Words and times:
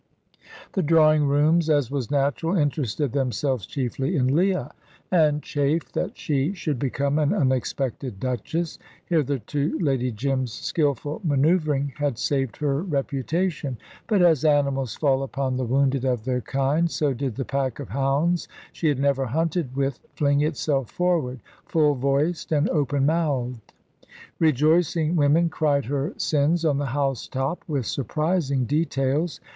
The 0.73 0.81
drawing 0.81 1.27
rooms, 1.27 1.69
as 1.69 1.91
was 1.91 2.09
natural, 2.09 2.57
interested 2.57 3.11
themselves 3.11 3.67
chiefly 3.67 4.15
in 4.15 4.35
Leah, 4.35 4.71
and 5.11 5.43
chafed 5.43 5.93
that 5.93 6.17
she 6.17 6.55
should 6.55 6.79
become 6.79 7.19
an 7.19 7.31
unexpected 7.31 8.19
Duchess. 8.19 8.79
Hitherto 9.05 9.77
Lady 9.79 10.11
Jim's 10.11 10.53
skilful 10.53 11.21
man[oe]uvring 11.23 11.91
had 11.99 12.17
saved 12.17 12.57
her 12.57 12.81
reputation, 12.81 13.77
but, 14.07 14.23
as 14.23 14.43
animals 14.43 14.95
fall 14.95 15.21
upon 15.21 15.55
the 15.57 15.65
wounded 15.65 16.03
of 16.03 16.25
their 16.25 16.41
kind, 16.41 16.89
so 16.89 17.13
did 17.13 17.35
the 17.35 17.45
pack 17.45 17.77
of 17.79 17.89
hounds 17.89 18.47
she 18.73 18.87
had 18.87 18.97
never 18.97 19.25
hunted 19.27 19.75
with 19.75 19.99
fling 20.15 20.41
itself 20.41 20.89
forward, 20.89 21.41
full 21.67 21.93
voiced 21.93 22.51
and 22.51 22.67
open 22.71 23.05
mouthed. 23.05 23.71
Rejoicing 24.39 25.15
women 25.15 25.49
cried 25.49 25.85
her 25.85 26.15
sins 26.17 26.65
on 26.65 26.79
the 26.79 26.87
housetop 26.87 27.63
with 27.67 27.85
surprising 27.85 28.65
details. 28.65 29.39